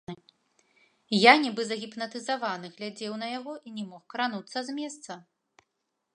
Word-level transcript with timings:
Я, 1.15 1.33
нібы 1.43 1.61
загіпнатызаваны, 1.71 2.67
глядзеў 2.79 3.13
на 3.23 3.27
яго 3.37 3.53
і 3.67 3.75
не 3.77 3.85
мог 3.93 4.03
крануцца 4.17 4.57
з 4.71 4.81
месца. 4.81 5.11